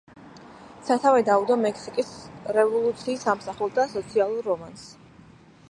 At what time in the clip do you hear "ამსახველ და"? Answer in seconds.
3.35-3.85